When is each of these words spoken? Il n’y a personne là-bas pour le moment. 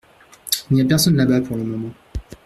Il 0.71 0.73
n’y 0.73 0.81
a 0.81 0.85
personne 0.85 1.15
là-bas 1.15 1.41
pour 1.41 1.57
le 1.57 1.63
moment. 1.63 1.93